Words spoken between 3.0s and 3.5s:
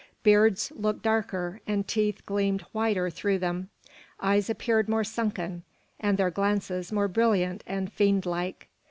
through